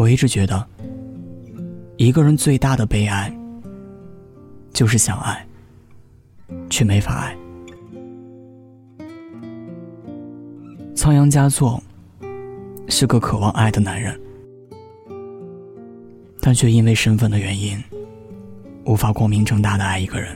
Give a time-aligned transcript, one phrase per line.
[0.00, 0.66] 我一直觉得，
[1.98, 3.30] 一个人最大的悲哀，
[4.72, 5.46] 就是想爱，
[6.70, 7.36] 却没法爱。
[10.94, 11.78] 仓央嘉措
[12.88, 14.18] 是个渴望爱的男人，
[16.40, 17.78] 但却因为身份的原因，
[18.86, 20.34] 无法光明正大的爱一个人。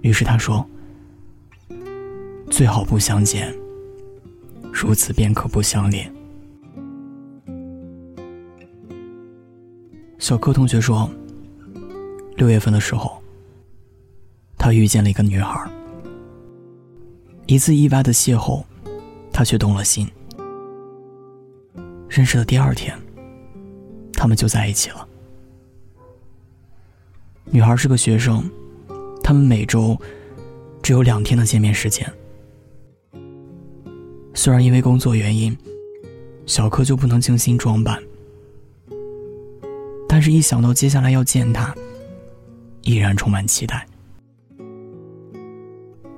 [0.00, 0.66] 于是他说
[2.50, 3.54] ：“最好不相见，
[4.72, 6.12] 如此便可不相恋。”
[10.20, 11.10] 小柯同学说
[12.36, 13.20] ：“六月份的时候，
[14.58, 15.68] 他遇见了一个女孩。
[17.46, 18.62] 一次意外的邂逅，
[19.32, 20.06] 他却动了心。
[22.06, 22.94] 认识的第二天，
[24.12, 25.08] 他们就在一起了。
[27.46, 28.48] 女孩是个学生。”
[29.22, 29.96] 他们每周
[30.82, 32.04] 只有两天的见面时间。
[34.34, 35.56] 虽然因为工作原因，
[36.46, 38.02] 小柯就不能精心装扮，
[40.20, 41.74] 但是一想到接下来要见他，
[42.82, 43.86] 依然充满期待。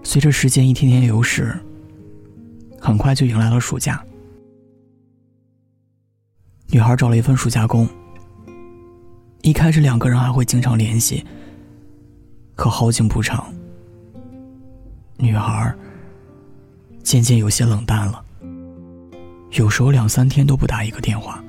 [0.02, 1.56] 随着时间一天天流逝，
[2.80, 4.04] 很快就迎来了暑假。
[6.66, 7.88] 女孩找了一份暑假工。
[9.42, 11.24] 一开始两个人还会经常联系。
[12.56, 13.54] 可好景不长，
[15.16, 15.72] 女孩
[17.04, 18.24] 渐渐有些冷淡了，
[19.52, 21.40] 有时候两三天都不打一个电话。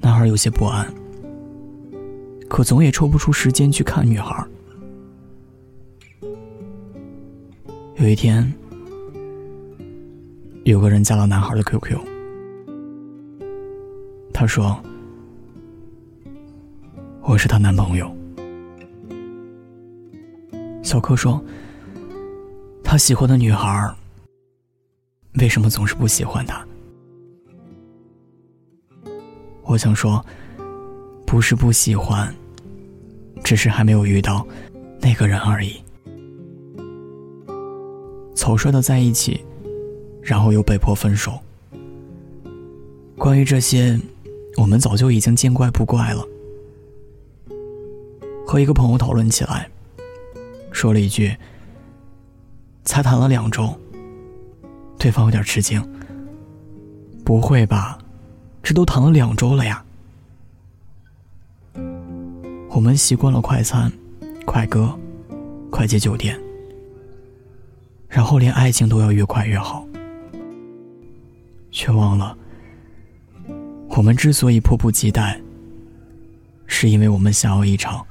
[0.00, 0.92] 男孩有些不安，
[2.48, 4.44] 可总也抽不出时间去看女孩。
[7.96, 8.50] 有一天，
[10.64, 11.98] 有个人加了男孩的 QQ，
[14.32, 14.82] 他说
[17.20, 18.10] ：“我是他男朋友。”
[20.82, 21.44] 小柯说
[22.82, 23.94] ：“他喜欢的女孩，
[25.34, 26.66] 为什么总是不喜欢他？”
[29.70, 30.24] 我想说，
[31.24, 32.34] 不是不喜欢，
[33.44, 34.44] 只是还没有遇到
[35.00, 35.76] 那个人而已。
[38.34, 39.40] 草率的在一起，
[40.20, 41.38] 然后又被迫分手。
[43.16, 43.96] 关于这些，
[44.56, 46.26] 我们早就已经见怪不怪了。
[48.44, 49.70] 和一个朋友讨论起来。
[50.72, 51.36] 说了一句
[52.82, 53.72] ：“才谈了两周。”
[54.98, 55.80] 对方有点吃惊。
[57.24, 57.99] “不会吧，
[58.70, 59.84] 这都谈了两周了呀？”
[62.70, 63.90] 我们习惯了快餐、
[64.46, 64.96] 快歌、
[65.72, 66.40] 快捷酒店，
[68.08, 69.84] 然后连爱情都要越快越好，
[71.72, 72.38] 却忘了，
[73.88, 75.40] 我们之所以迫不及待，
[76.68, 78.06] 是因为我们想要一场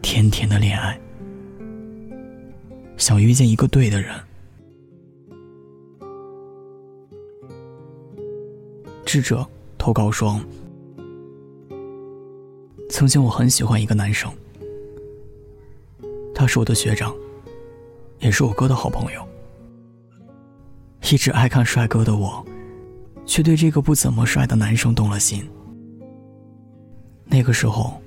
[0.00, 0.98] 甜甜的恋爱。
[2.96, 4.14] 想遇见一个对的人。
[9.04, 9.46] 智者
[9.78, 10.40] 投稿说
[12.90, 14.32] ：“曾经我很喜欢一个男生，
[16.34, 17.14] 他是我的学长，
[18.20, 19.26] 也是我哥的好朋友。
[21.12, 22.44] 一直爱看帅哥的我，
[23.26, 25.48] 却对这个不怎么帅的男生动了心。
[27.26, 28.00] 那个时候，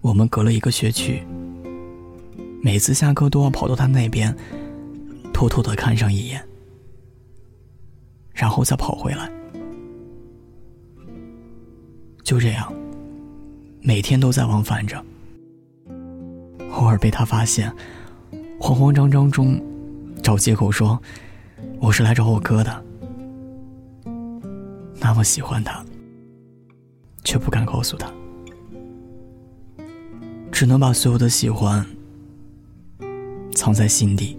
[0.00, 1.22] 我们隔了一个学区。”
[2.64, 4.32] 每次下课都要跑到他那边，
[5.34, 6.40] 偷偷的看上一眼，
[8.32, 9.28] 然后再跑回来。
[12.22, 12.72] 就这样，
[13.80, 15.02] 每天都在往返着。
[16.70, 17.72] 偶尔被他发现，
[18.58, 19.60] 慌慌张张中，
[20.22, 21.00] 找借口说
[21.78, 22.84] 我是来找我哥的。
[24.98, 25.84] 那么喜欢他，
[27.24, 28.10] 却不敢告诉他，
[30.50, 31.84] 只能把所有的喜欢。
[33.54, 34.36] 藏在心底，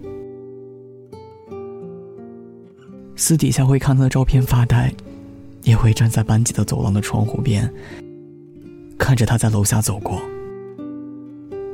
[3.14, 4.92] 私底下会看他的照片发呆，
[5.64, 7.68] 也会站在班级的走廊的窗户边，
[8.98, 10.20] 看着他在楼下走过，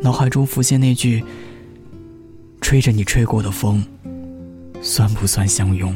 [0.01, 1.23] 脑海中浮现那句
[2.63, 3.85] ：“吹着你吹过的风，
[4.81, 5.95] 算不算相拥？”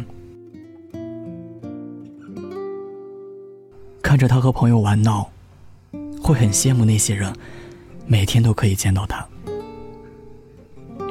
[4.02, 5.30] 看着他和朋友玩闹，
[6.20, 7.32] 会很羡慕那些人，
[8.06, 9.26] 每天都可以见到他。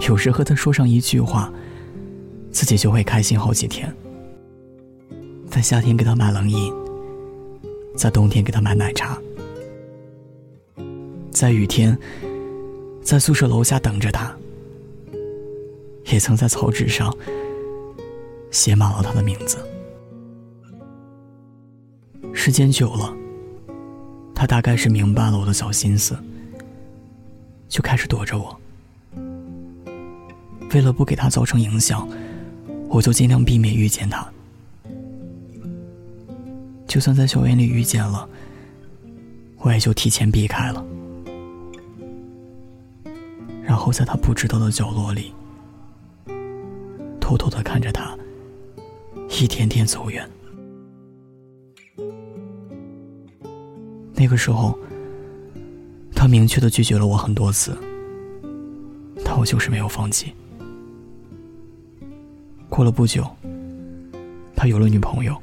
[0.08, 1.52] 有时和他说上一句话，
[2.52, 3.94] 自己就会开心好几天。
[5.54, 6.74] 在夏天给他买冷饮，
[7.96, 9.22] 在冬天给他买奶茶，
[11.30, 11.96] 在雨天，
[13.04, 14.36] 在宿舍楼下等着他。
[16.06, 17.16] 也曾在草纸上
[18.50, 19.60] 写满了他的名字。
[22.34, 23.16] 时间久了，
[24.34, 26.18] 他大概是明白了我的小心思，
[27.70, 28.60] 就开始躲着我。
[30.74, 32.10] 为了不给他造成影响，
[32.90, 34.33] 我就尽量避免遇见他。
[36.94, 38.30] 就算在校园里遇见了，
[39.58, 40.86] 我也就提前避开了，
[43.64, 45.34] 然后在他不知道的角落里，
[47.20, 48.16] 偷偷的看着他
[49.28, 50.30] 一天天走远。
[54.14, 54.78] 那个时候，
[56.14, 57.76] 他明确的拒绝了我很多次，
[59.26, 60.32] 但我就是没有放弃。
[62.70, 63.26] 过了不久，
[64.56, 65.36] 他有了女朋友，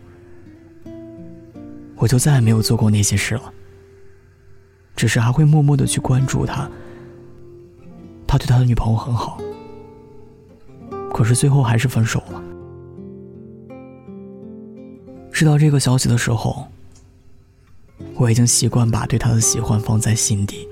[2.01, 3.53] 我就再也没有做过那些事了。
[4.97, 6.69] 只是还会默默的去关注他，
[8.27, 9.39] 他对他的女朋友很好，
[11.15, 12.43] 可是最后还是分手了。
[15.31, 16.67] 知道这个消息的时候，
[18.17, 20.67] 我已经习惯把对他的喜欢放在心底，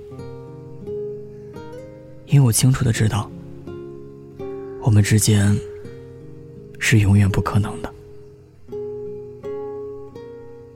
[2.27, 3.31] 因为我清楚的知道，
[4.83, 5.57] 我们之间。
[6.81, 7.93] 是永远不可能的，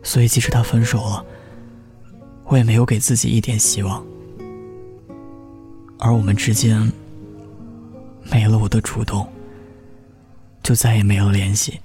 [0.02, 1.24] 所以即使他分手了，
[2.44, 4.04] 我也没有给自己一点希望。
[5.98, 6.92] 而我们之间
[8.30, 9.26] 没了我的主动，
[10.62, 11.80] 就再也没了联系。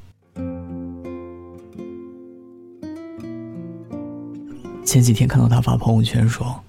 [4.83, 6.59] 前几天看到他发朋友圈说，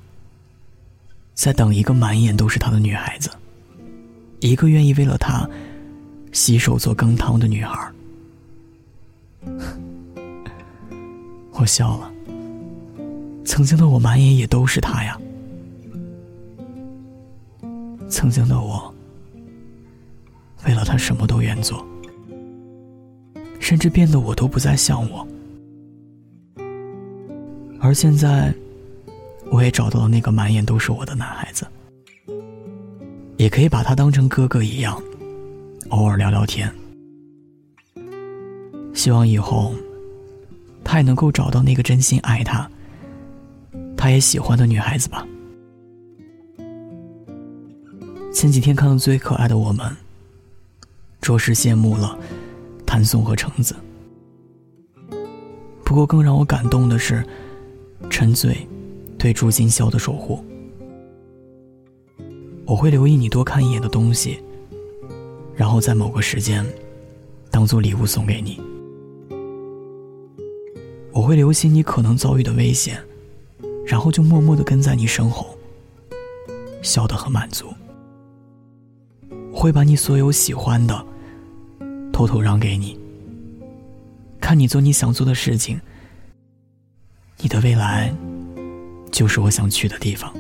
[1.35, 3.31] 在等一个满眼都是他的女孩子，
[4.41, 5.49] 一个愿意为了他。
[6.31, 7.91] 洗手做羹汤的女孩，
[11.61, 12.13] 我笑了。
[13.45, 15.19] 曾经的我满眼也都是他呀。
[18.09, 18.95] 曾经的我，
[20.67, 21.85] 为了他什么都愿做，
[23.59, 25.27] 甚至变得我都不再像我。
[27.81, 28.55] 而现在，
[29.51, 31.67] 我也找到了那个满眼都是我的男孩子，
[33.37, 35.01] 也可以把他当成哥哥一样。
[35.89, 36.71] 偶尔聊聊天，
[38.93, 39.73] 希望以后
[40.91, 42.67] 他也能够找到那个真心爱他、
[43.95, 45.23] 他也喜欢的女孩子吧。
[48.33, 49.95] 前几天看到最可爱的我们，
[51.21, 52.19] 着实羡慕了
[52.87, 53.77] 谭松和橙子。
[55.85, 57.23] 不过更让我感动的是
[58.09, 58.67] 陈醉
[59.19, 60.43] 对朱金宵的守护。
[62.65, 64.43] 我会留意你多看一眼的东西。
[65.55, 66.65] 然后在某个时间，
[67.51, 68.59] 当做礼物送给你。
[71.19, 73.03] 我会留心你可能遭遇的危险，
[73.85, 75.59] 然后就默默的跟在你身后，
[76.81, 77.75] 笑得很满足。
[79.53, 81.05] 会把你所有喜欢的，
[82.13, 82.97] 偷偷让给你。
[84.41, 85.81] 看你做你想做的事情，
[87.39, 88.15] 你的未来，
[89.11, 90.33] 就是我想去的地方。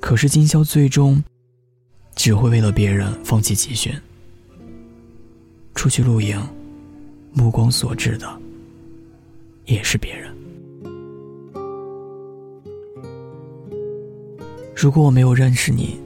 [0.00, 1.22] 可是今宵最终。
[2.16, 3.94] 只会为了别人放弃集训，
[5.76, 6.36] 出去露营，
[7.38, 8.26] 目光所至的
[9.66, 10.34] 也是别人。
[14.74, 15.96] 如果我没有认识你，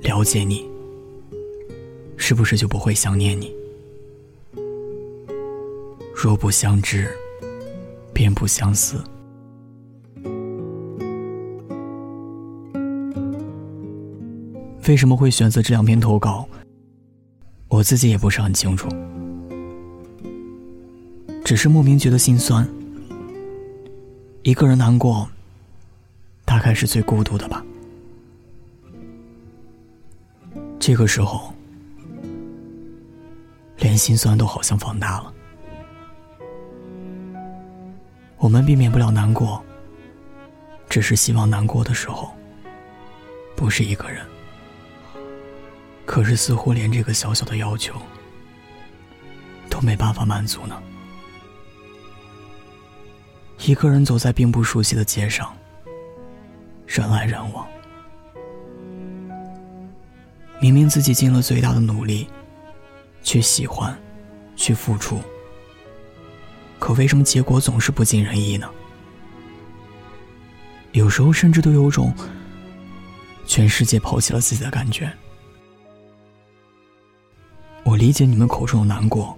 [0.00, 0.64] 了解你，
[2.16, 3.52] 是不是就不会想念你？
[6.14, 7.10] 若不相知，
[8.14, 9.02] 便不相思。
[14.86, 16.48] 为什么会选择这两篇投稿？
[17.68, 18.88] 我自己也不是很清楚，
[21.48, 22.68] 只是莫名觉得心酸。
[24.42, 25.26] 一个人难过，
[26.44, 27.64] 大概是最孤独的吧。
[30.78, 31.54] 这个时候，
[33.78, 35.32] 连心酸都好像放大了。
[38.36, 39.64] 我们避免不了难过，
[40.90, 42.30] 只是希望难过的时候，
[43.56, 44.22] 不是一个人。
[46.04, 47.94] 可是，似乎连这个小小的要求
[49.70, 50.78] 都没办法满足呢。
[53.66, 55.52] 一个人走在并不熟悉的街上，
[56.86, 57.66] 人来人往。
[60.60, 62.28] 明明自己尽了最大的努力，
[63.22, 63.96] 去喜欢，
[64.56, 65.20] 去付出，
[66.78, 68.68] 可为什么结果总是不尽人意呢？
[70.92, 72.14] 有时候，甚至都有种
[73.44, 75.12] 全世界抛弃了自己的感觉。
[77.84, 79.36] 我理解你们口中的难过，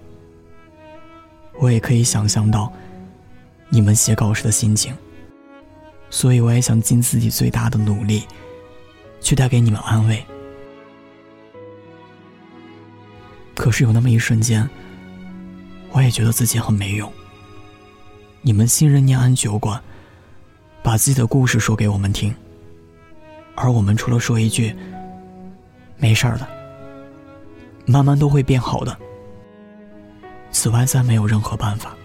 [1.59, 2.71] 我也可以想象到
[3.73, 4.93] 你们写稿时的心情，
[6.09, 8.23] 所以我也想尽自己最大的努力，
[9.21, 10.23] 去带给你们安慰。
[13.55, 14.69] 可是有那么一瞬间，
[15.91, 17.11] 我也觉得自己很没用。
[18.41, 19.81] 你们信任念安酒馆，
[20.83, 22.35] 把自己的故事说给我们听，
[23.55, 24.75] 而我们除了说一句
[25.97, 26.47] “没事儿的”。
[27.87, 28.97] 慢慢都会变好的。
[30.51, 31.95] 此外再没有任何办法。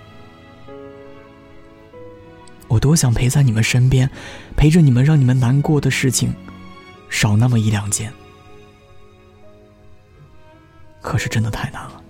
[2.86, 4.08] 我多想陪在你们身边，
[4.56, 6.32] 陪着你们，让你们难过的事情
[7.10, 8.12] 少那么一两件。
[11.02, 12.00] 可是真的太难了。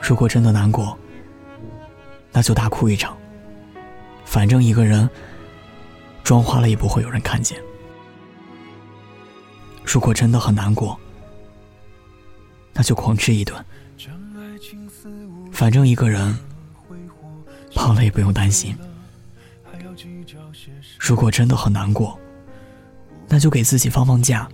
[0.00, 0.98] 如果真的难过，
[2.32, 3.14] 那就大哭一场。
[4.24, 5.06] 反正一个人
[6.24, 7.60] 妆花了也不会有人看见。
[9.84, 10.98] 如果真的很难过，
[12.72, 13.62] 那就狂吃一顿。
[15.52, 16.34] 反正一个人
[17.74, 18.76] 胖了也不用担心。
[20.98, 22.18] 如果真的很难过，
[23.28, 24.48] 那就给自己放放假。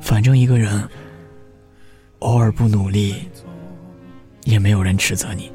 [0.00, 0.88] 反正一个人
[2.20, 3.14] 偶尔不努力，
[4.44, 5.50] 也没有人指责你。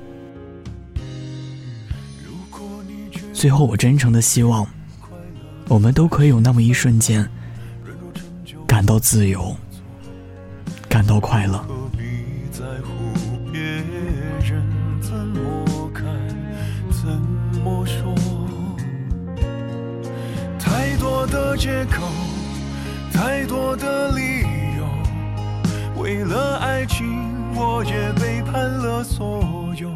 [3.34, 4.66] 最后，我真诚的希望，
[5.68, 7.28] 我们都可以有那么一瞬间，
[8.68, 9.56] 感到自由，
[10.88, 11.66] 感到快乐。
[21.56, 22.08] 借口，
[23.14, 24.42] 太多的理
[24.78, 27.06] 由，为了爱情，
[27.56, 29.44] 我也背叛了所
[29.78, 29.90] 有。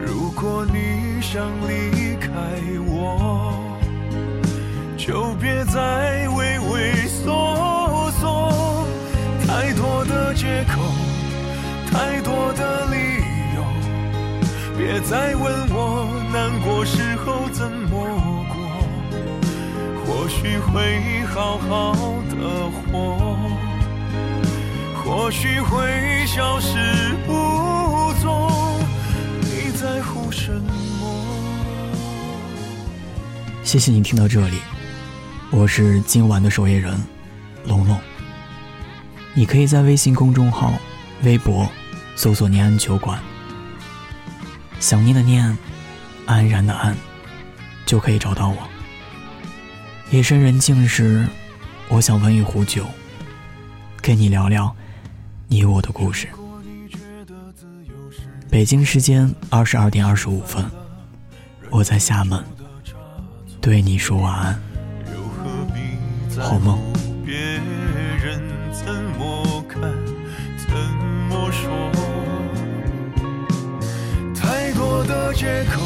[0.00, 2.30] 如果你想离开
[2.86, 3.52] 我，
[4.96, 8.50] 就别再畏畏缩缩。
[9.46, 10.80] 太多的借口，
[11.90, 12.96] 太多的理
[13.56, 13.64] 由，
[14.78, 17.79] 别再问我难过时候怎么。
[20.30, 21.92] 许会好好
[22.30, 23.36] 的活，
[24.94, 26.78] 或许会消失
[27.26, 28.48] 无踪。
[29.42, 30.72] 你在乎什么？
[33.64, 34.58] 谢谢你听到这里，
[35.50, 36.96] 我是今晚的守夜人，
[37.66, 37.98] 龙龙。
[39.34, 40.72] 你可以在微信公众号、
[41.24, 41.68] 微博
[42.14, 43.18] 搜索“念安酒馆”，
[44.78, 45.58] 想念的念，
[46.24, 46.96] 安然的安，
[47.84, 48.56] 就可以找到我。
[50.10, 51.24] 夜深人静时，
[51.88, 52.84] 我想温一壶酒，
[54.02, 54.74] 跟你聊聊
[55.46, 56.26] 你我的故事。
[58.50, 60.68] 北京时间二十二点二十五分，
[61.70, 62.44] 我在厦门
[63.60, 64.60] 对你说晚安，
[66.40, 66.76] 好梦。
[74.34, 75.80] 太多的借口，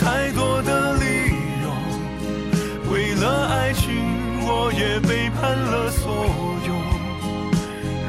[0.00, 0.89] 太多的，
[3.70, 3.94] 爱情，
[4.42, 6.26] 我也背叛了所
[6.66, 6.74] 有。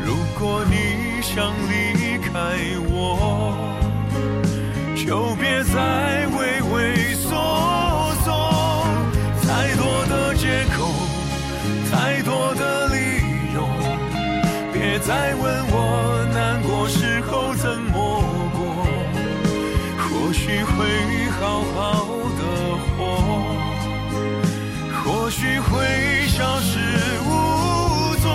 [0.04, 2.34] 如果你想离开
[2.90, 2.98] 我，
[4.98, 7.30] 就别再畏畏缩
[8.24, 8.34] 缩。
[9.44, 10.90] 太多的借口，
[11.92, 13.22] 太多的理
[13.54, 13.62] 由，
[14.74, 17.94] 别再问我难过时候怎么
[18.58, 18.60] 过。
[20.10, 22.08] 或许会好好
[22.40, 22.42] 的
[22.98, 23.61] 活。
[25.32, 26.78] 也许会消失
[27.22, 28.30] 无踪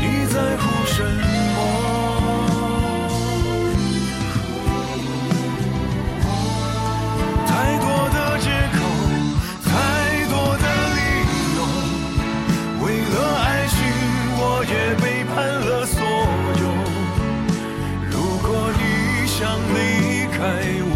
[0.00, 1.56] 你在乎什么
[7.46, 8.76] 太多的借口
[9.62, 9.70] 太
[10.28, 10.64] 多的
[10.96, 10.98] 理
[11.54, 11.58] 由
[12.84, 13.14] 为了
[13.44, 13.78] 爱情
[14.38, 15.96] 我也背叛了所
[16.62, 16.64] 有
[18.10, 18.44] 如果
[18.76, 18.82] 你
[19.28, 19.38] 想
[19.72, 19.76] 离
[20.36, 20.36] 开